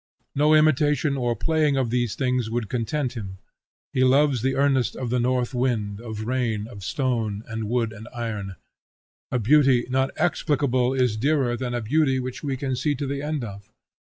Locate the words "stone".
6.83-7.43